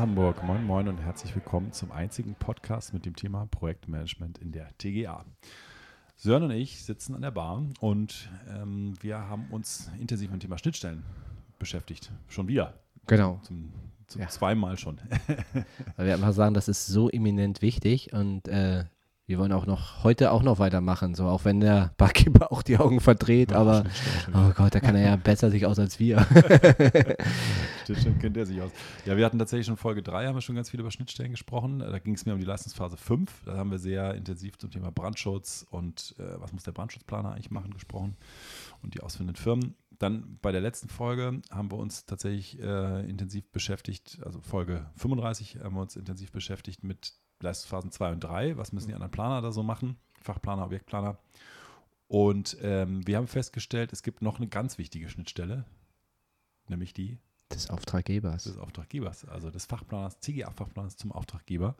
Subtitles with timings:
[0.00, 4.70] Hamburg, moin moin und herzlich willkommen zum einzigen Podcast mit dem Thema Projektmanagement in der
[4.78, 5.26] TGA.
[6.16, 10.48] Sören und ich sitzen an der Bar und ähm, wir haben uns intensiv mit dem
[10.48, 11.02] Thema Schnittstellen
[11.58, 12.10] beschäftigt.
[12.28, 12.80] Schon wieder.
[13.08, 13.40] Genau.
[13.42, 13.74] Zum,
[14.06, 14.28] zum ja.
[14.28, 14.98] zweimal schon.
[15.96, 18.86] Weil wir einfach sagen, das ist so eminent wichtig und äh,
[19.30, 22.78] wir wollen auch noch heute auch noch weitermachen, so auch wenn der Barkeeper auch die
[22.78, 23.84] Augen verdreht, ja, aber
[24.34, 26.26] oh Gott, da kann er ja besser sich aus als wir.
[27.84, 28.72] stimmt, kennt er sich aus.
[29.06, 31.78] Ja, wir hatten tatsächlich schon Folge 3, haben wir schon ganz viel über Schnittstellen gesprochen.
[31.78, 33.44] Da ging es mir um die Leistungsphase 5.
[33.44, 37.52] Da haben wir sehr intensiv zum Thema Brandschutz und äh, was muss der Brandschutzplaner eigentlich
[37.52, 38.16] machen gesprochen
[38.82, 39.76] und die ausführenden Firmen.
[40.00, 45.60] Dann bei der letzten Folge haben wir uns tatsächlich äh, intensiv beschäftigt, also Folge 35
[45.62, 48.56] haben wir uns intensiv beschäftigt mit Leistungsphasen 2 und 3.
[48.56, 49.96] Was müssen die anderen Planer da so machen?
[50.20, 51.18] Fachplaner, Objektplaner.
[52.08, 55.64] Und ähm, wir haben festgestellt, es gibt noch eine ganz wichtige Schnittstelle,
[56.68, 57.18] nämlich die
[57.52, 58.44] des Auftraggebers.
[58.44, 61.74] Des Auftraggebers, also des Fachplaners, CGA-Fachplaners zum Auftraggeber.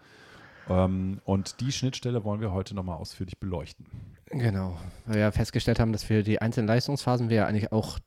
[0.68, 3.86] Ähm, und die Schnittstelle wollen wir heute nochmal ausführlich beleuchten.
[4.26, 7.98] Genau, weil wir festgestellt haben, dass für die einzelnen Leistungsphasen wir eigentlich auch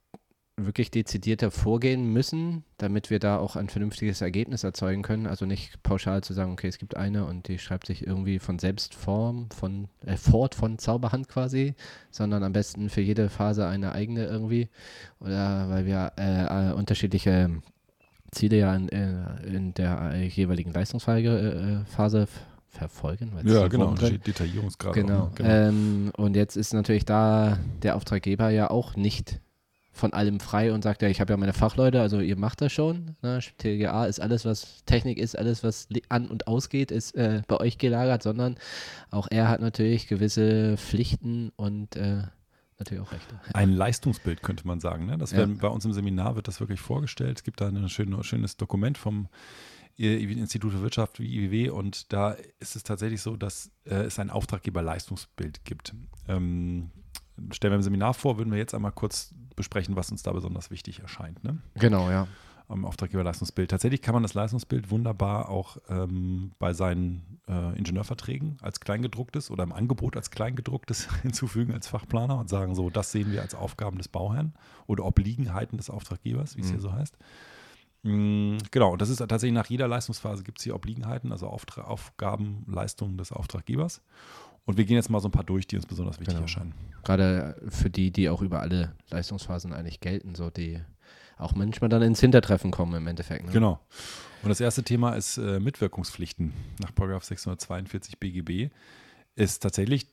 [0.55, 5.25] wirklich dezidierter vorgehen müssen, damit wir da auch ein vernünftiges Ergebnis erzeugen können.
[5.25, 8.59] Also nicht pauschal zu sagen, okay, es gibt eine und die schreibt sich irgendwie von
[8.59, 11.73] selbst Form, von äh, fort von Zauberhand quasi,
[12.11, 14.69] sondern am besten für jede Phase eine eigene irgendwie.
[15.19, 17.49] Oder weil wir äh, äh, unterschiedliche
[18.31, 22.27] Ziele ja in, äh, in der äh, jeweiligen Leistungsphase äh,
[22.67, 23.31] verfolgen.
[23.43, 24.93] Ja, genau, Detaillierungsgrad.
[24.93, 25.31] Genau.
[25.33, 25.49] genau.
[25.49, 29.39] Ähm, und jetzt ist natürlich da der Auftraggeber ja auch nicht
[29.93, 32.73] von allem frei und sagt, ja, ich habe ja meine Fachleute, also ihr macht das
[32.73, 33.15] schon.
[33.21, 33.39] Ne?
[33.59, 37.77] TGA ist alles, was Technik ist, alles, was an und ausgeht, ist äh, bei euch
[37.77, 38.57] gelagert, sondern
[39.11, 42.23] auch er hat natürlich gewisse Pflichten und äh,
[42.79, 43.39] natürlich auch Rechte.
[43.53, 45.05] Ein Leistungsbild könnte man sagen.
[45.05, 45.17] Ne?
[45.19, 45.37] Das ja.
[45.37, 47.37] werden, bei uns im Seminar wird das wirklich vorgestellt.
[47.37, 49.29] Es gibt da ein schön, schönes Dokument vom
[49.95, 54.31] Institut für Wirtschaft wie IWW und da ist es tatsächlich so, dass äh, es ein
[54.31, 55.93] Auftraggeber-Leistungsbild gibt.
[56.27, 56.89] Ähm,
[57.51, 60.71] stellen wir im Seminar vor, würden wir jetzt einmal kurz besprechen, was uns da besonders
[60.71, 61.43] wichtig erscheint.
[61.43, 61.57] Ne?
[61.75, 62.27] Genau, ja.
[62.67, 63.69] Am Auftraggeberleistungsbild.
[63.69, 69.63] Tatsächlich kann man das Leistungsbild wunderbar auch ähm, bei seinen äh, Ingenieurverträgen als Kleingedrucktes oder
[69.63, 73.97] im Angebot als Kleingedrucktes hinzufügen als Fachplaner und sagen, so, das sehen wir als Aufgaben
[73.97, 74.53] des Bauherrn
[74.87, 76.71] oder Obliegenheiten des Auftraggebers, wie es mhm.
[76.71, 77.17] hier so heißt.
[78.03, 81.83] Mhm, genau, und das ist tatsächlich nach jeder Leistungsphase gibt es hier Obliegenheiten, also Auftra
[81.83, 84.01] Aufgaben, Leistungen des Auftraggebers.
[84.65, 86.43] Und wir gehen jetzt mal so ein paar durch, die uns besonders wichtig genau.
[86.43, 86.73] erscheinen.
[87.03, 90.79] Gerade für die, die auch über alle Leistungsphasen eigentlich gelten, so die
[91.37, 93.45] auch manchmal dann ins Hintertreffen kommen im Endeffekt.
[93.45, 93.51] Ne?
[93.51, 93.79] Genau.
[94.41, 98.71] Und das erste Thema ist äh, Mitwirkungspflichten nach 642 BGB.
[99.35, 100.07] Ist tatsächlich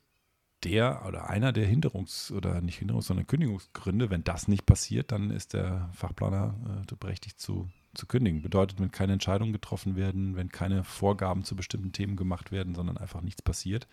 [0.64, 4.10] der oder einer der Hinderungs- oder nicht Hinderungs-, sondern Kündigungsgründe.
[4.10, 6.54] Wenn das nicht passiert, dann ist der Fachplaner
[6.90, 8.42] äh, berechtigt zu, zu kündigen.
[8.42, 12.96] Bedeutet, wenn keine Entscheidungen getroffen werden, wenn keine Vorgaben zu bestimmten Themen gemacht werden, sondern
[12.96, 13.86] einfach nichts passiert,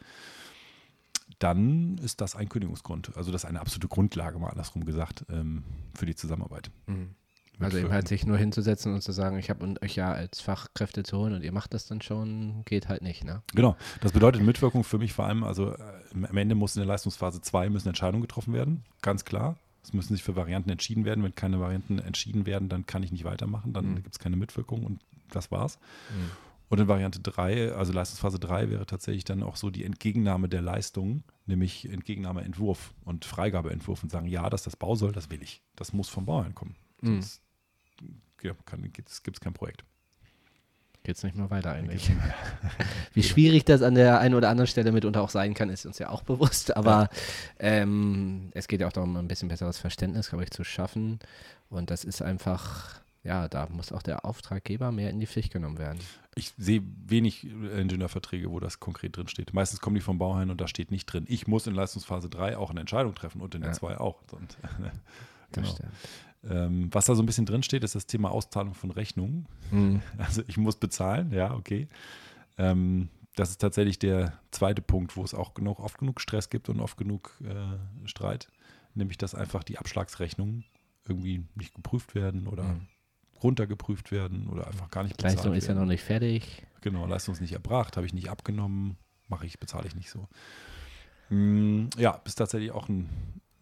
[1.40, 3.16] dann ist das ein Kündigungsgrund.
[3.16, 5.64] Also das ist eine absolute Grundlage, mal andersrum gesagt, ähm,
[5.96, 6.72] für die Zusammenarbeit.
[6.88, 7.16] Mhm.
[7.60, 11.02] Also eben halt sich nur hinzusetzen und zu sagen, ich habe euch ja als Fachkräfte
[11.02, 13.42] zu holen und ihr macht das dann schon, geht halt nicht, ne?
[13.56, 13.76] Genau.
[14.02, 15.80] Das bedeutet Mitwirkung für mich vor allem, also äh,
[16.14, 19.58] am Ende muss in der Leistungsphase 2 müssen Entscheidungen getroffen werden, ganz klar.
[19.88, 21.24] Es müssen sich für Varianten entschieden werden.
[21.24, 23.96] Wenn keine Varianten entschieden werden, dann kann ich nicht weitermachen, dann mhm.
[23.96, 25.00] gibt es keine Mitwirkung und
[25.30, 25.80] das war's.
[26.10, 26.32] Mhm.
[26.68, 30.62] Und in Variante 3, also Leistungsphase 3, wäre tatsächlich dann auch so die Entgegennahme der
[30.62, 35.62] Leistung, nämlich Entgegennahmeentwurf und Freigabeentwurf und sagen, ja, dass das Bau soll, das will ich.
[35.78, 36.76] Das muss vom Bauherrn kommen.
[37.00, 37.22] Mhm.
[37.22, 37.42] Sonst
[38.42, 38.52] ja,
[38.92, 39.86] gibt es kein Projekt.
[41.08, 42.12] Geht es nicht mehr weiter eigentlich.
[43.14, 46.00] Wie schwierig das an der einen oder anderen Stelle mitunter auch sein kann, ist uns
[46.00, 46.76] ja auch bewusst.
[46.76, 47.10] Aber ja.
[47.60, 51.20] ähm, es geht ja auch darum, ein bisschen besseres Verständnis, glaube ich, zu schaffen.
[51.70, 55.78] Und das ist einfach ja, da muss auch der Auftraggeber mehr in die Pflicht genommen
[55.78, 56.00] werden.
[56.36, 59.54] Ich sehe wenig Ingenieurverträge, wo das konkret drin steht.
[59.54, 61.26] Meistens kommen die vom Bauherrn und da steht nicht drin.
[61.28, 64.22] Ich muss in Leistungsphase 3 auch eine Entscheidung treffen und in der 2 auch.
[64.32, 64.58] Und,
[65.52, 65.76] genau.
[66.50, 69.48] Ähm, was da so ein bisschen drin steht, ist das Thema Auszahlung von Rechnungen.
[69.72, 70.02] Mhm.
[70.18, 71.88] Also ich muss bezahlen, ja, okay.
[72.58, 76.70] Ähm, das ist tatsächlich der zweite Punkt, wo es auch genug, oft genug Stress gibt
[76.70, 78.50] und oft genug äh, Streit,
[78.96, 80.64] nämlich dass einfach die Abschlagsrechnungen
[81.08, 82.88] irgendwie nicht geprüft werden oder mhm
[83.44, 85.78] runtergeprüft werden oder einfach gar nicht bezahlt Leistung ist werden.
[85.78, 86.66] ja noch nicht fertig.
[86.82, 88.98] Genau, Leistung ist nicht erbracht, habe ich nicht abgenommen,
[89.28, 90.28] mache ich, bezahle ich nicht so.
[91.30, 93.10] Hm, ja, ist tatsächlich auch ein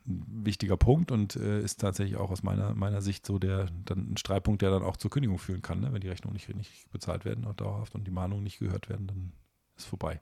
[0.06, 4.18] wichtiger Punkt und äh, ist tatsächlich auch aus meiner, meiner Sicht so der dann ein
[4.18, 5.92] Streitpunkt, der dann auch zur Kündigung führen kann, ne?
[5.92, 9.07] wenn die Rechnungen nicht, nicht bezahlt werden und dauerhaft und die Mahnungen nicht gehört werden,
[9.07, 9.31] dann
[9.75, 10.22] ist vorbei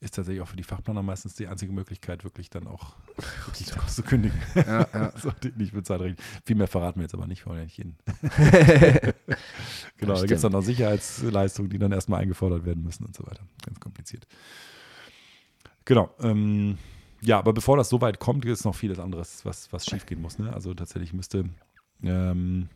[0.00, 2.94] ist tatsächlich auch für die Fachplaner meistens die einzige Möglichkeit, wirklich dann auch
[3.46, 4.38] wirklich zu kündigen.
[4.54, 5.12] Ja, ja.
[5.18, 6.16] so, nicht bezahlt reden.
[6.44, 7.96] Viel mehr verraten wir jetzt aber nicht, wollen ja nicht jeden.
[10.00, 13.26] Genau, da gibt es dann noch Sicherheitsleistungen, die dann erstmal eingefordert werden müssen und so
[13.26, 13.40] weiter.
[13.66, 14.28] Ganz kompliziert.
[15.84, 16.14] Genau.
[16.20, 16.78] Ähm,
[17.20, 20.20] ja, aber bevor das so weit kommt, gibt es noch vieles anderes, was, was schiefgehen
[20.20, 20.38] muss.
[20.38, 20.52] Ne?
[20.52, 21.44] Also tatsächlich müsste,
[22.02, 22.68] ähm,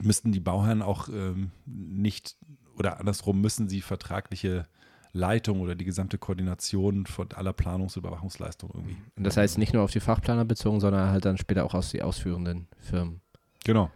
[0.00, 2.36] müssten die Bauherren auch ähm, nicht,
[2.78, 4.66] oder andersrum, müssen sie vertragliche
[5.12, 8.96] Leitung oder die gesamte Koordination von aller Planungs- und Überwachungsleistung irgendwie.
[9.16, 11.90] Und das heißt nicht nur auf die Fachplaner bezogen, sondern halt dann später auch aus
[11.90, 13.20] die ausführenden Firmen.
[13.64, 13.90] Genau.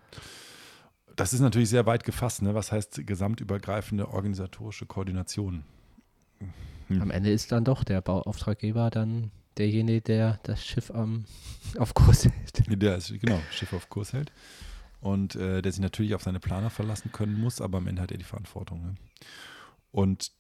[1.17, 2.43] Das ist natürlich sehr weit gefasst.
[2.43, 2.55] Ne?
[2.55, 5.63] Was heißt gesamtübergreifende organisatorische Koordination?
[6.89, 7.01] Hm.
[7.01, 11.25] Am Ende ist dann doch der Bauauftraggeber dann derjenige, der das Schiff am,
[11.79, 12.83] auf Kurs hält.
[12.83, 14.33] Der ist, genau, Schiff auf Kurs hält.
[15.01, 18.11] Und äh, der sich natürlich auf seine Planer verlassen können muss, aber am Ende hat
[18.11, 18.81] er die Verantwortung.
[18.83, 18.95] Ne?
[19.91, 20.33] Und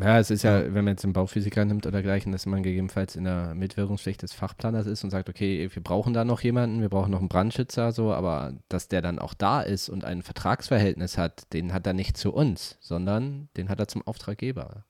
[0.00, 3.16] Ja, es ist ja, wenn man jetzt einen Bauphysiker nimmt oder gleichen, dass man gegebenenfalls
[3.16, 6.88] in der Mitwirkungspflicht des Fachplaners ist und sagt, okay, wir brauchen da noch jemanden, wir
[6.88, 11.18] brauchen noch einen Brandschützer, so, aber dass der dann auch da ist und ein Vertragsverhältnis
[11.18, 14.84] hat, den hat er nicht zu uns, sondern den hat er zum Auftraggeber.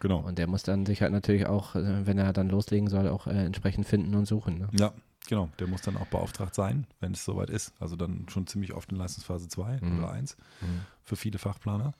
[0.00, 0.18] Genau.
[0.18, 3.26] Und der muss dann sich halt natürlich auch, äh, wenn er dann loslegen soll, auch
[3.28, 4.58] äh, entsprechend finden und suchen.
[4.58, 4.68] Ne?
[4.72, 4.92] Ja,
[5.28, 5.48] genau.
[5.60, 7.72] Der muss dann auch beauftragt sein, wenn es soweit ist.
[7.78, 9.98] Also dann schon ziemlich oft in Leistungsphase 2 Mhm.
[9.98, 10.80] oder 1 Mhm.
[11.04, 11.94] für viele Fachplaner.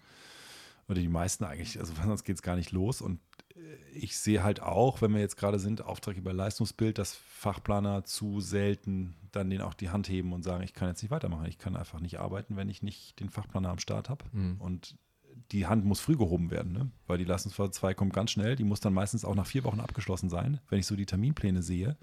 [0.88, 3.00] Oder die meisten eigentlich, also sonst geht es gar nicht los.
[3.00, 3.20] Und
[3.55, 3.61] äh,
[3.94, 9.14] ich sehe halt auch, wenn wir jetzt gerade sind, Auftraggeber Leistungsbild, dass Fachplaner zu selten
[9.32, 11.46] dann den auch die Hand heben und sagen, ich kann jetzt nicht weitermachen.
[11.46, 14.25] Ich kann einfach nicht arbeiten, wenn ich nicht den Fachplaner am Start habe.
[14.32, 14.56] Mhm.
[14.58, 14.96] Und
[15.52, 16.91] die Hand muss früh gehoben werden, ne?
[17.06, 18.55] weil die Leistungsphase 2 kommt ganz schnell.
[18.55, 20.61] Die muss dann meistens auch nach vier Wochen abgeschlossen sein.
[20.69, 21.97] Wenn ich so die Terminpläne sehe,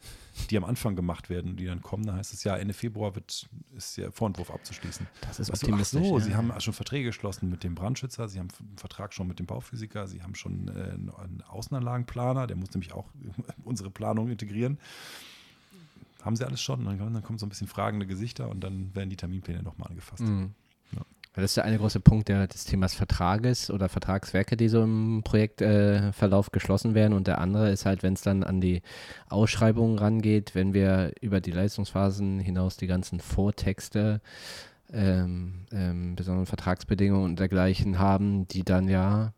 [0.50, 3.48] die am Anfang gemacht werden, die dann kommen, dann heißt es ja, Ende Februar wird,
[3.76, 5.08] ist der Vorentwurf abzuschließen.
[5.22, 6.08] Das ist Weißt du, ach optimistisch.
[6.08, 6.24] so, ja.
[6.26, 9.46] Sie haben schon Verträge geschlossen mit dem Brandschützer, Sie haben einen Vertrag schon mit dem
[9.46, 13.06] Bauphysiker, Sie haben schon äh, einen Außenanlagenplaner, der muss nämlich auch
[13.64, 14.78] unsere Planung integrieren.
[16.22, 16.84] Haben Sie alles schon?
[16.84, 20.24] Dann, dann kommen so ein bisschen fragende Gesichter und dann werden die Terminpläne nochmal angefasst.
[20.24, 20.54] Mhm.
[21.42, 25.22] Das ist der eine große Punkt der, des Themas Vertrages oder Vertragswerke, die so im
[25.24, 27.14] Projektverlauf äh, geschlossen werden.
[27.14, 28.82] Und der andere ist halt, wenn es dann an die
[29.30, 34.20] Ausschreibungen rangeht, wenn wir über die Leistungsphasen hinaus die ganzen Vortexte,
[34.92, 39.34] ähm, ähm, besonderen Vertragsbedingungen und dergleichen haben, die dann ja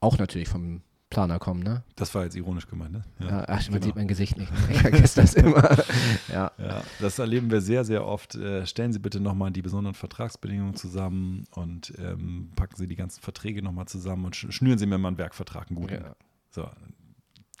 [0.00, 0.82] auch natürlich vom
[1.12, 1.82] Planer kommen, ne?
[1.94, 3.04] Das war jetzt ironisch gemeint, ne?
[3.20, 3.84] Ja, ach, man genau.
[3.84, 4.50] sieht mein Gesicht nicht.
[4.70, 5.62] Ich vergesse das immer.
[6.32, 6.50] ja.
[6.56, 8.34] Ja, das erleben wir sehr, sehr oft.
[8.34, 13.20] Äh, stellen Sie bitte nochmal die besonderen Vertragsbedingungen zusammen und ähm, packen Sie die ganzen
[13.20, 15.94] Verträge nochmal zusammen und sch schnüren Sie mir mal einen Werkvertrag, einen guten.
[16.02, 16.16] Ja.
[16.50, 16.68] So.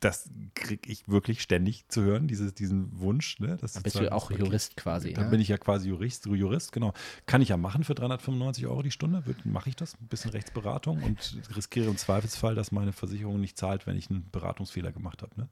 [0.02, 3.38] Das kriege ich wirklich ständig zu hören, dieses, diesen Wunsch.
[3.38, 3.56] Ne?
[3.60, 5.12] Das Da zu bist du auch das wirklich- Jurist quasi.
[5.12, 5.30] Da ne?
[5.30, 6.92] bin ich ja quasi Jurist, Jurist, genau.
[7.26, 11.02] Kann ich ja machen für 395 Euro die Stunde, mache ich das, ein bisschen Rechtsberatung
[11.04, 15.32] und riskiere im Zweifelsfall, dass meine Versicherung nicht zahlt, wenn ich einen Beratungsfehler gemacht habe.
[15.40, 15.48] Ne?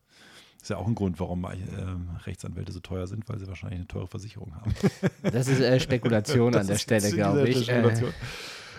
[0.61, 3.89] Ist ja auch ein Grund, warum ähm, Rechtsanwälte so teuer sind, weil sie wahrscheinlich eine
[3.89, 4.75] teure Versicherung haben.
[5.23, 7.57] Das ist äh, Spekulation an Das der Stelle, glaube ich.
[7.69, 8.11] Äh, Spekulation.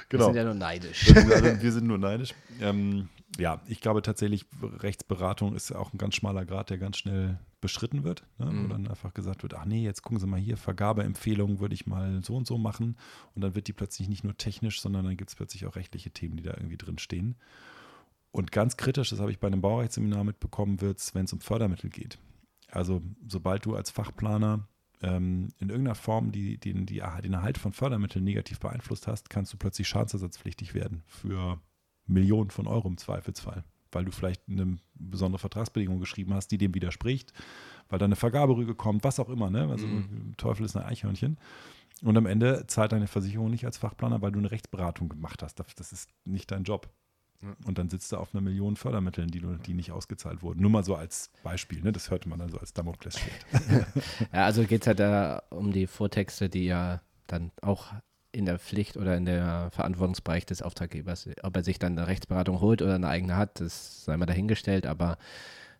[0.09, 0.25] Wir Genau.
[0.25, 1.07] sind ja nur neidisch.
[1.07, 2.33] Wir sind, also, wir sind nur neidisch.
[2.59, 3.07] Ähm,
[3.39, 8.03] ja, ich glaube tatsächlich, Rechtsberatung ist auch ein ganz schmaler Grad, der ganz schnell beschritten
[8.03, 8.23] wird.
[8.37, 8.47] Ne?
[8.47, 8.63] Mhm.
[8.63, 11.87] Wo dann einfach gesagt wird, ach nee, jetzt gucken Sie mal hier, Vergabeempfehlungen würde ich
[11.87, 12.97] mal so und so machen.
[13.35, 16.11] Und dann wird die plötzlich nicht nur technisch, sondern dann gibt es plötzlich auch rechtliche
[16.11, 17.35] Themen, die da irgendwie drin stehen.
[18.31, 21.41] Und ganz kritisch, das habe ich bei einem Baurechtsseminar mitbekommen, wird es, wenn es um
[21.41, 22.17] Fördermittel geht.
[22.69, 24.67] Also sobald du als Fachplaner
[25.01, 29.51] ähm, in irgendeiner Form die, die, die, den Erhalt von Fördermitteln negativ beeinflusst hast, kannst
[29.51, 31.59] du plötzlich schadensersatzpflichtig werden für
[32.07, 36.73] Millionen von Euro im Zweifelsfall, weil du vielleicht eine besondere Vertragsbedingung geschrieben hast, die dem
[36.73, 37.33] widerspricht,
[37.89, 39.49] weil da eine Vergaberüge kommt, was auch immer.
[39.49, 39.67] Ne?
[39.69, 40.33] Also Mhm.
[40.37, 41.37] Teufel ist ein Eichhörnchen.
[42.03, 45.59] Und am Ende zahlt deine Versicherung nicht als Fachplaner, weil du eine Rechtsberatung gemacht hast.
[45.59, 46.89] Das, ist nicht dein Job.
[47.43, 47.55] Ja.
[47.65, 50.61] Und dann sitzt du auf einer Million Fördermitteln, die, die nicht ausgezahlt wurden.
[50.61, 51.81] Nur mal so als Beispiel.
[51.81, 51.91] Ne?
[51.91, 53.45] Das hörte man dann so als Damoklesschwert.
[54.33, 57.93] Ja, also geht es halt da um die Vortexte, die ja dann auch
[58.31, 62.61] in der Pflicht oder in der Verantwortungsbereich des Auftraggebers, ob er sich dann eine Rechtsberatung
[62.61, 65.17] holt oder eine eigene hat, das sei mal dahingestellt, aber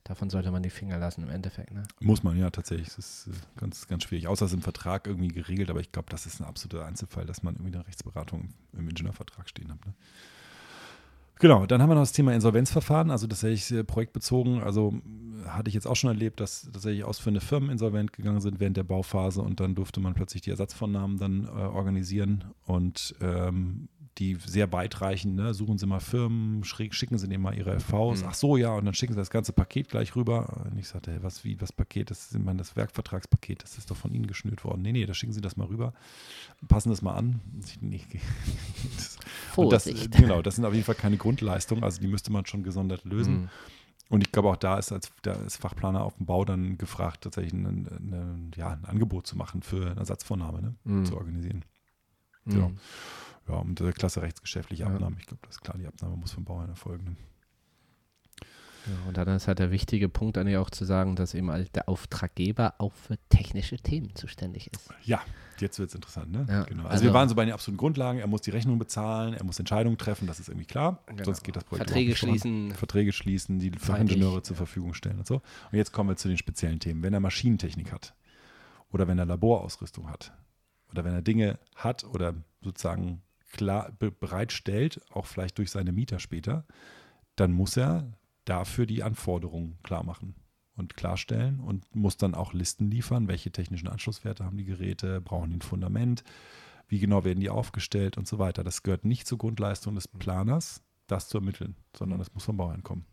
[0.04, 1.72] davon sollte man die Finger lassen im Endeffekt.
[1.72, 1.84] Ne?
[2.00, 2.88] Muss man, ja, tatsächlich.
[2.90, 4.28] Das ist äh, ganz, ganz schwierig.
[4.28, 7.26] Außer es ist im Vertrag irgendwie geregelt, aber ich glaube, das ist ein absoluter Einzelfall,
[7.26, 9.86] dass man irgendwie eine Rechtsberatung im Ingenieurvertrag stehen hat.
[9.86, 9.94] Ne?
[11.42, 14.62] Genau, dann haben wir noch das Thema Insolvenzverfahren, also tatsächlich äh, projektbezogen.
[14.62, 14.94] Also
[15.48, 18.84] hatte ich jetzt auch schon erlebt, dass tatsächlich ausführende Firmen insolvent gegangen sind während der
[18.84, 24.72] Bauphase und dann durfte man plötzlich die Ersatzvornahmen dann äh, organisieren und ähm, die sehr
[24.72, 25.54] weitreichend, ne?
[25.54, 28.22] suchen Sie mal Firmen, schicken Sie denen mal Ihre FVs.
[28.22, 28.28] Mhm.
[28.28, 30.66] Ach so, ja, und dann schicken Sie das ganze Paket gleich rüber.
[30.66, 32.12] Und ich sagte, hey, was, wie, was Paket?
[32.12, 34.82] Das ist immer das Werkvertragspaket, das ist doch von Ihnen geschnürt worden.
[34.82, 35.94] Nee, nee, da schicken Sie das mal rüber.
[36.68, 37.40] Passen das mal an.
[39.56, 40.12] Und das, Vorsicht.
[40.12, 43.42] genau, das sind auf jeden Fall keine Grundleistungen, also die müsste man schon gesondert lösen.
[43.42, 43.50] Mhm.
[44.10, 47.24] Und ich glaube, auch da ist als da ist Fachplaner auf dem Bau dann gefragt,
[47.24, 50.76] tatsächlich ein, ein, ja, ein Angebot zu machen für eine Ersatzvornahme, ne?
[50.84, 51.06] Mhm.
[51.06, 51.64] zu organisieren.
[52.46, 52.60] Mhm.
[52.60, 52.72] Ja.
[53.48, 55.16] Ja, und der Klasse rechtsgeschäftliche Abnahme.
[55.20, 57.18] Ich glaube, das ist klar, die Abnahme muss vom Bauherrn erfolgen.
[58.92, 61.76] Ja, und dann ist halt der wichtige Punkt eigentlich auch zu sagen, dass eben halt
[61.76, 64.90] der Auftraggeber auch für technische Themen zuständig ist.
[65.04, 65.22] Ja,
[65.60, 66.46] jetzt wird es interessant, ne?
[66.50, 66.84] Ja, genau.
[66.84, 68.20] Also, also- wir waren so bei den absoluten Grundlagen.
[68.20, 71.04] Er muss die Rechnung bezahlen, er muss Entscheidungen treffen, das ist irgendwie klar.
[71.06, 71.24] Genau.
[71.24, 72.34] Sonst geht das Projekt Verträge nicht voran.
[72.36, 72.72] schließen.
[72.74, 74.56] Verträge schließen, die Zeitig, Fachingenieure zur.
[74.56, 75.36] Verfügung stellen und so.
[75.36, 77.04] Und jetzt kommen wir zu den speziellen Themen.
[77.04, 78.14] Wenn er Maschinentechnik hat
[78.92, 80.34] oder wenn er Laborausrüstung hat
[80.92, 83.22] oder wenn er Dinge hat oder sozusagen
[83.52, 86.66] klar be bereitstellt, auch vielleicht durch seine Mieter später,
[87.36, 88.12] dann muss er
[88.46, 90.36] dafür die Anforderungen klar machen
[90.76, 95.50] und klarstellen und muss dann auch Listen liefern, welche technischen Anschlusswerte haben die Geräte, brauchen
[95.50, 96.24] die ein Fundament,
[96.88, 98.64] wie genau werden die aufgestellt und so weiter.
[98.64, 102.84] Das gehört nicht zur Grundleistung des Planers, das zu ermitteln, sondern das muss vom Bauherrn
[102.84, 103.06] kommen.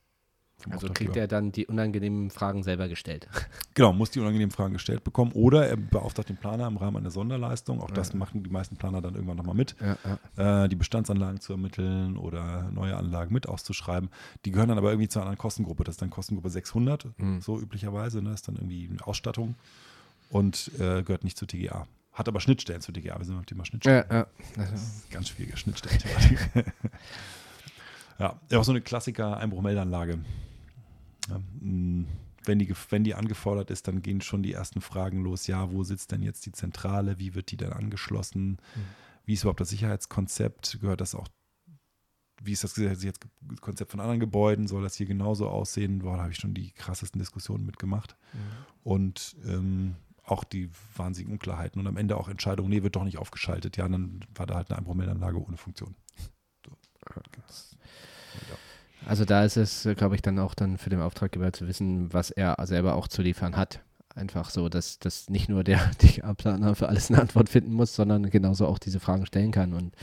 [0.70, 3.28] Also kriegt er dann die unangenehmen Fragen selber gestellt.
[3.74, 5.30] Genau, muss die unangenehmen Fragen gestellt bekommen.
[5.32, 7.80] Oder er beauftragt den Planer im Rahmen einer Sonderleistung.
[7.80, 8.16] Auch das Ja.
[8.16, 9.96] machen die meisten Planer dann irgendwann nochmal mit, Ja,
[10.36, 10.64] ja.
[10.64, 14.10] äh, die Bestandsanlagen zu ermitteln oder neue Anlagen mit auszuschreiben.
[14.44, 15.84] Die gehören dann aber irgendwie zu einer anderen Kostengruppe.
[15.84, 17.40] Das ist dann Kostengruppe 600, Mhm.
[17.40, 18.20] so üblicherweise.
[18.20, 18.30] Ne?
[18.30, 19.54] Das ist dann irgendwie eine Ausstattung
[20.30, 21.86] und äh, gehört nicht zu TGA.
[22.12, 23.16] Hat aber Schnittstellen zu TGA.
[23.16, 24.04] Wir sind beim Thema Schnittstellen.
[24.10, 24.26] Ja, ja.
[24.56, 26.38] Das ist ganz schwierige Schnittstellenthematik.
[28.18, 30.18] ja, auch so eine Klassiker-Einbruchmeldeanlage.
[31.28, 32.06] Ja, mh,
[32.44, 35.46] wenn, die, wenn die angefordert ist, dann gehen schon die ersten Fragen los.
[35.46, 37.18] Ja, wo sitzt denn jetzt die Zentrale?
[37.18, 38.58] Wie wird die denn angeschlossen?
[39.24, 40.78] Wie ist überhaupt das Sicherheitskonzept?
[40.80, 41.28] Gehört das auch?
[42.42, 44.68] Wie ist das Sicherheitskonzept von anderen Gebäuden?
[44.68, 45.98] Soll das hier genauso aussehen?
[45.98, 48.16] Boah, da habe ich schon die krassesten Diskussionen mitgemacht.
[48.84, 53.18] Und ähm, auch die wahnsinnigen Unklarheiten und am Ende auch Entscheidungen, nee, wird doch nicht
[53.18, 53.76] aufgeschaltet.
[53.76, 55.94] Ja, dann war da halt eine Einbruchmeldeanlage ohne Funktion.
[56.64, 56.72] So.
[59.06, 62.30] Also da ist es, glaube ich, dann auch dann für den Auftraggeber zu wissen, was
[62.30, 63.80] er selber auch zu liefern hat.
[64.14, 68.28] Einfach so, dass, dass nicht nur der DGA-Planer für alles eine Antwort finden muss, sondern
[68.30, 69.72] genauso auch diese Fragen stellen kann.
[69.72, 69.94] Und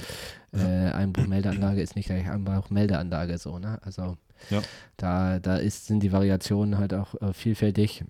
[0.53, 0.59] äh,
[0.91, 3.79] Einbruchmeldeanlage ist nicht gleich Einbruchmeldeanlage so, ne?
[3.83, 4.17] Also
[4.49, 4.61] Ja.
[4.97, 8.05] da, da ist, sind die Variationen halt auch äh, vielfältig,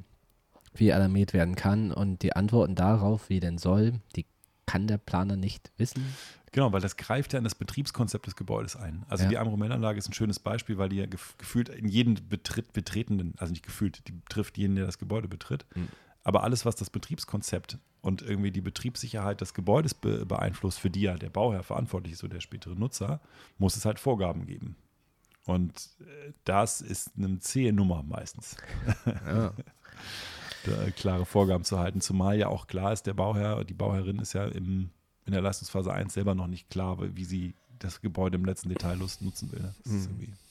[0.76, 1.92] wie alarmiert werden kann.
[1.92, 4.26] Und die Antworten darauf, wie denn soll, die
[4.68, 6.16] kann der Planer nicht wissen.
[6.56, 9.04] Genau, weil das greift ja in das Betriebskonzept des Gebäudes ein.
[9.10, 9.30] Also Ja.
[9.30, 13.34] die Einbruchmeldeanlage ist ein schönes Beispiel, weil die ja gef gefühlt in jeden Betritt, Betretenden,
[13.36, 15.66] also nicht gefühlt, die betrifft jeden, der das Gebäude betritt.
[15.76, 15.90] Mhm.
[16.24, 21.02] Aber alles, was das Betriebskonzept und irgendwie die Betriebssicherheit des Gebäudes be beeinflusst, für die
[21.02, 23.20] ja der Bauherr verantwortlich ist oder der spätere Nutzer,
[23.58, 24.78] muss es halt Vorgaben geben.
[25.44, 28.56] Und äh, das ist eine zähe Nummer meistens.
[29.06, 29.52] Ja.
[30.66, 32.00] da klare Vorgaben zu halten.
[32.00, 34.92] Zumal ja auch klar ist, der Bauherr, die Bauherrin ist ja im,
[35.26, 38.96] in der Leistungsphase 1 selber noch nicht klar, wie sie das Gebäude im letzten Detail
[38.98, 39.62] nutzen will.
[39.62, 39.76] ne?
[39.84, 40.16] Das ist Mhm.
[40.22, 40.45] irgendwie auch noch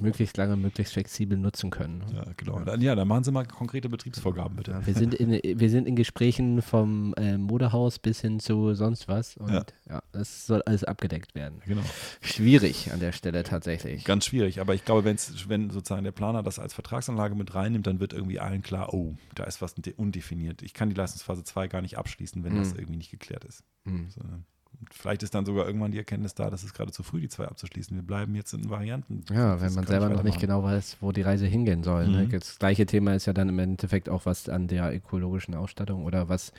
[0.00, 2.02] Möglichst lange, möglichst flexibel nutzen können.
[2.14, 2.60] Ja, genau.
[2.60, 4.72] Dann, ja, dann machen Sie mal konkrete Betriebsvorgaben, bitte.
[4.72, 5.30] Ja, wir, sind in,
[5.60, 9.64] wir sind in Gesprächen vom äh, Modehaus bis hin zu sonst was und Ja.
[9.88, 10.02] ja.
[10.12, 11.60] das soll alles abgedeckt werden.
[11.66, 11.82] Genau.
[12.20, 14.04] Schwierig an der Stelle tatsächlich.
[14.04, 17.86] Ganz schwierig, aber ich glaube, wenn's, wenn sozusagen der Planer das als Vertragsanlage mit reinnimmt,
[17.86, 20.62] dann wird irgendwie allen klar, oh, da ist was de- undefiniert.
[20.62, 22.78] Ich kann die Leistungsphase 2 gar nicht abschließen, wenn das Mhm.
[22.80, 23.62] irgendwie nicht geklärt ist.
[23.84, 24.08] Hm.
[24.10, 24.42] So, ne?
[24.90, 27.46] Vielleicht ist dann sogar irgendwann die Erkenntnis da, dass es gerade zu früh, die zwei
[27.46, 27.96] abzuschließen.
[27.96, 29.24] Wir bleiben jetzt in Varianten.
[29.30, 32.08] Ja, Das wenn man kann selber noch nicht genau weiß, wo die Reise hingehen soll.
[32.08, 32.24] Ne?
[32.24, 32.30] Mhm.
[32.30, 36.28] Das gleiche Thema ist ja dann im Endeffekt auch was an der ökologischen Ausstattung oder
[36.28, 36.52] was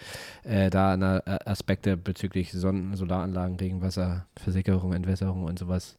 [0.44, 5.98] äh, da an äh, Aspekte bezüglich Sonnen Solaranlagen, Regenwasser, Versickerung, Entwässerung und sowas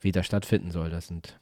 [0.00, 0.90] wieder stattfinden soll.
[0.90, 1.38] Das sind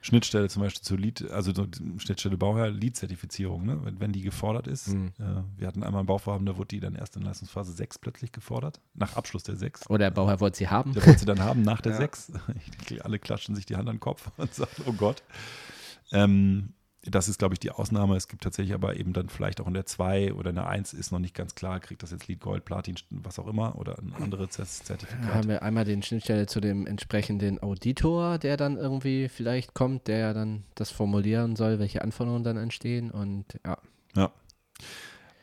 [0.00, 1.52] Schnittstelle zum Beispiel zur Lead, also
[1.98, 3.80] Schnittstelle Bauherr, Lead-Zertifizierung, ne?
[3.82, 4.88] wenn, wenn die gefordert ist.
[4.88, 5.12] Mhm.
[5.18, 8.32] Äh, wir hatten einmal ein Bauvorhaben, da wurde die dann erst in Leistungsphase 6 plötzlich
[8.32, 9.88] gefordert, nach Abschluss der 6.
[9.88, 10.92] oder der Bauherr wollte sie haben.
[10.92, 11.98] Der wollte sie dann haben nach der Ja.
[11.98, 12.32] 6.
[13.02, 15.22] Alle klatschen sich die Hand an den Kopf und sagen, oh Gott.
[16.12, 16.74] Ähm,
[17.06, 18.16] das ist, glaube ich, die Ausnahme.
[18.16, 20.92] Es gibt tatsächlich aber eben dann vielleicht auch in der 2 oder in der 1
[20.94, 23.98] ist noch nicht ganz klar, kriegt das jetzt Lead Gold, Platin, was auch immer oder
[23.98, 25.34] ein anderes Da Zertifikat.
[25.34, 30.34] haben wir einmal den Schnittstelle zu dem entsprechenden Auditor, der dann irgendwie vielleicht kommt, der
[30.34, 33.78] dann das formulieren soll, welche Anforderungen dann entstehen und ja.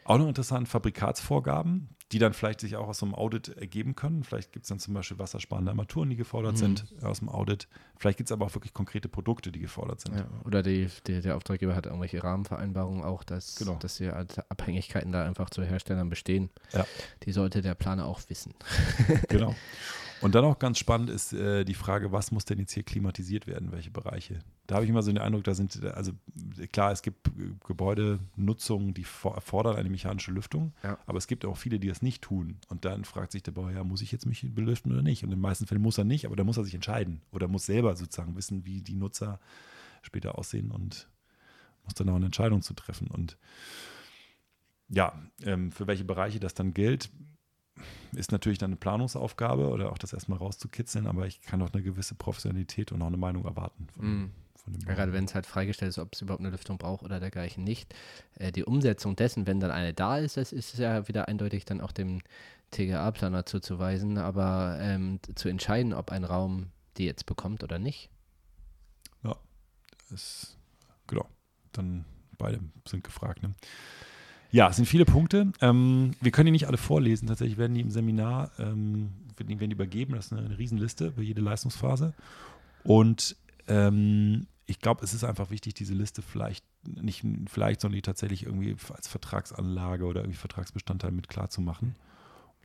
[0.04, 4.24] Auch noch interessant, Fabrikatsvorgaben, die dann vielleicht sich auch aus so einem Audit ergeben können.
[4.24, 6.58] Vielleicht gibt es dann zum Beispiel wassersparende Armaturen, die gefordert Mhm.
[6.58, 7.68] sind aus dem Audit.
[7.98, 10.18] Vielleicht gibt es aber auch wirklich konkrete Produkte, die gefordert sind.
[10.18, 10.26] ja.
[10.46, 13.76] Oder die, die, der Auftraggeber hat irgendwelche Rahmenvereinbarungen auch, dass, Genau.
[13.76, 16.50] dass die Abhängigkeiten da einfach zu Herstellern bestehen.
[16.74, 16.86] Ja.
[17.24, 18.54] Die sollte der Planer auch wissen.
[19.30, 19.56] Genau.
[20.22, 23.48] Und dann auch ganz spannend ist äh, die Frage, was muss denn jetzt hier klimatisiert
[23.48, 24.40] werden, welche Bereiche?
[24.68, 26.12] Da habe ich immer so den Eindruck, da sind, also
[26.72, 27.32] klar, es gibt äh,
[27.68, 30.98] Gebäudenutzungen, die for- erfordern eine mechanische Lüftung, Ja.
[31.08, 32.58] aber es gibt auch viele, die das nicht tun.
[32.70, 35.24] Und dann fragt sich der Bauer, ja, muss ich jetzt mich belüften oder nicht?
[35.24, 37.48] Und in den meisten Fällen muss er nicht, aber da muss er sich entscheiden oder
[37.48, 39.40] muss selber sozusagen wissen, wie die Nutzer
[40.04, 41.08] später aussehen und
[41.84, 43.08] muss dann auch eine Entscheidung zu treffen.
[43.08, 43.38] Und
[44.90, 45.14] ja,
[45.44, 47.10] ähm, für welche Bereiche das dann gilt,
[48.14, 51.82] ist natürlich dann eine Planungsaufgabe oder auch das erstmal rauszukitzeln, aber ich kann auch eine
[51.82, 53.88] gewisse Professionalität und auch eine Meinung erwarten.
[53.94, 54.32] Von, Mm.
[54.56, 57.04] von dem Ja, Gerade wenn es halt freigestellt ist, ob es überhaupt eine Lüftung braucht
[57.04, 57.94] oder dergleichen nicht.
[58.36, 61.82] Äh, die Umsetzung dessen, wenn dann eine da ist, das ist ja wieder eindeutig dann
[61.82, 62.22] auch dem
[62.72, 68.10] TGA-Planer zuzuweisen, aber ähm, zu entscheiden, ob ein Raum die jetzt bekommt oder nicht.
[70.12, 70.58] ist,
[71.08, 71.28] genau,
[71.72, 72.06] dann
[72.38, 73.44] beide sind gefragt.
[73.44, 73.54] Ne?
[74.52, 75.52] Ja, es sind viele Punkte.
[75.62, 77.28] Ähm, wir können die nicht alle vorlesen.
[77.28, 80.14] Tatsächlich werden die im Seminar ähm, werden die, übergeben.
[80.14, 82.14] Das ist eine, eine Riesenliste über jede Leistungsphase.
[82.84, 83.36] Und
[83.68, 88.46] ähm, ich glaube, es ist einfach wichtig, diese Liste vielleicht nicht vielleicht, sondern die tatsächlich
[88.46, 91.96] irgendwie als Vertragsanlage oder irgendwie Vertragsbestandteil mit klar zu machen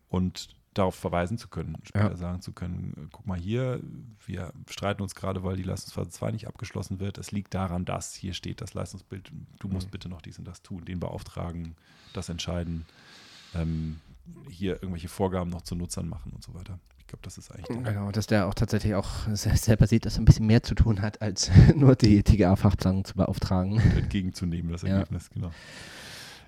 [0.09, 2.17] und darauf verweisen zu können, später Ja.
[2.17, 3.81] sagen zu können, äh, guck mal hier,
[4.27, 7.19] wir streiten uns gerade, weil die Leistungsphase 2 nicht abgeschlossen wird.
[7.19, 9.91] Es liegt daran, dass hier steht das Leistungsbild, du musst Mhm.
[9.93, 11.75] bitte noch dies und das tun, den beauftragen,
[12.13, 12.87] das entscheiden,
[13.55, 14.01] ähm,
[14.51, 16.79] hier irgendwelche Vorgaben noch zu Nutzern machen und so weiter.
[16.99, 20.05] Ich glaube, das ist eigentlich der, Genau, dass der auch tatsächlich auch se- selber sieht,
[20.05, 23.79] dass er ein bisschen mehr zu tun hat, als nur die TGA-Fachplanung zu beauftragen.
[23.79, 24.89] entgegenzunehmen, das Ja.
[24.97, 25.31] Ergebnis,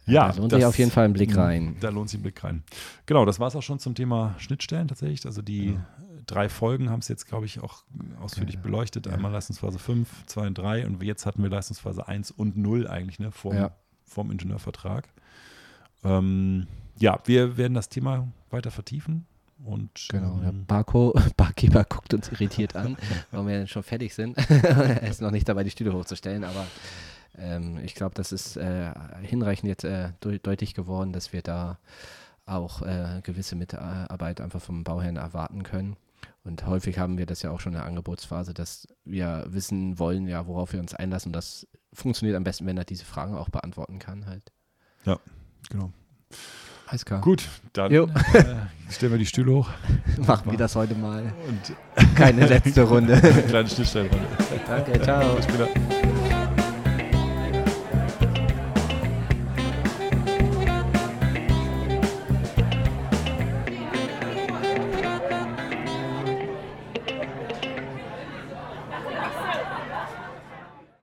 [0.08, 0.28] genau.
[0.28, 1.76] da lohnt sich auf jeden Fall ein Blick mh, rein.
[1.80, 2.62] Da lohnt sich ein Blick rein.
[3.06, 5.24] Genau, das war es auch schon zum Thema Schnittstellen tatsächlich.
[5.26, 5.86] Also die Ja.
[6.26, 7.84] drei Folgen haben es jetzt, glaube ich, auch
[8.20, 8.60] ausführlich Ja.
[8.60, 9.06] beleuchtet.
[9.06, 9.12] Ja.
[9.12, 13.18] Einmal Leistungsphase 5, 2 und 3 und jetzt hatten wir Leistungsphase 1 und 0 eigentlich,
[13.18, 13.70] ne, vorm, Ja.
[14.04, 15.08] vorm Ingenieurvertrag.
[16.04, 16.66] Ähm,
[16.98, 19.26] ja, wir werden das Thema weiter vertiefen
[19.64, 22.96] und Genau, der ähm, Barco, Barkeeper guckt uns irritiert an,
[23.30, 24.36] warum wir schon fertig sind.
[24.50, 26.64] er ist noch nicht dabei, die Stühle hochzustellen, aber
[27.38, 28.92] ähm, ich glaube, das ist äh,
[29.22, 31.78] hinreichend jetzt äh, deu- deutlich geworden, dass wir da
[32.46, 35.96] auch äh, gewisse Mitarbeit einfach vom Bauherrn erwarten können.
[36.44, 40.26] Und häufig haben wir das ja auch schon in der Angebotsphase, dass wir wissen wollen,
[40.26, 41.32] ja, worauf wir uns einlassen.
[41.32, 44.50] Das funktioniert am besten, wenn er diese Fragen auch beantworten kann halt.
[45.04, 45.92] genau.
[46.86, 47.20] Alles klar.
[47.20, 48.06] Gut, dann äh,
[48.88, 49.68] stellen wir die Stühle hoch
[50.26, 51.34] Machen wir das heute mal.
[51.46, 53.20] und Keine letzte Runde.
[53.48, 54.26] kleine Schnittstellenrunde.
[54.66, 55.34] Danke, ciao.
[55.36, 55.68] Bis später.